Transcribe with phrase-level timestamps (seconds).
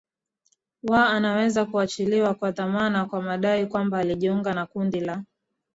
[0.83, 5.23] wa anaweza kuachiliwa kwa dhamana kwa madai kwamba alijiunga na kundi la